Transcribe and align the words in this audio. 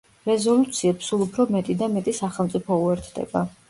რეზოლუციებს 0.29 1.11
სულ 1.13 1.23
ურო 1.27 1.47
მეტი 1.59 1.79
და 1.85 1.93
მეტი 1.95 2.19
სახელმწიფო 2.25 2.83
უერთდება. 2.85 3.51